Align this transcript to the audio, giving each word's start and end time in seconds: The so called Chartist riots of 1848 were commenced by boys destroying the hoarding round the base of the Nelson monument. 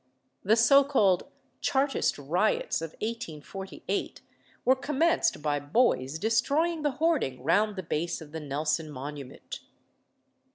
The 0.43 0.55
so 0.55 0.83
called 0.83 1.27
Chartist 1.61 2.17
riots 2.17 2.81
of 2.81 2.93
1848 3.01 4.21
were 4.65 4.75
commenced 4.75 5.43
by 5.43 5.59
boys 5.59 6.17
destroying 6.17 6.81
the 6.81 6.93
hoarding 6.93 7.43
round 7.43 7.75
the 7.75 7.83
base 7.83 8.19
of 8.19 8.31
the 8.31 8.39
Nelson 8.39 8.89
monument. 8.89 9.59